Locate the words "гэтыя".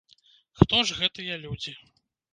1.01-1.37